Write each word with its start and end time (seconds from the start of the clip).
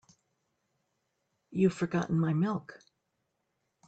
You've 1.51 1.75
forgotten 1.75 2.19
my 2.19 2.33
milk. 2.33 2.75